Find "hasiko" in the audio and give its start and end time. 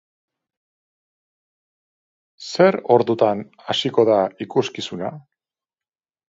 3.67-4.07